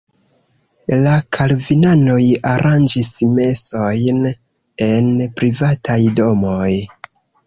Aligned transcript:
La 1.07 1.11
kalvinanoj 1.35 2.23
aranĝis 2.51 3.11
mesojn 3.33 4.23
en 4.87 5.11
privataj 5.41 5.99
domoj. 6.21 6.71